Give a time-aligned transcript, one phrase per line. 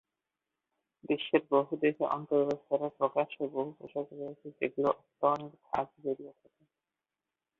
[1.09, 6.63] বিশ্বের বহু দেশে অন্তর্বাস ছাড়াও প্রকাশ্য বহু পোশাক রয়েছে যেগুলোতে স্তনের খাঁজ বেরিয়ে থাকে।